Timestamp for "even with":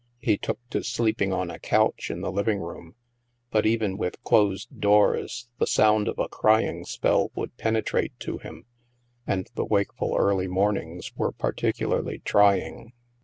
3.67-4.19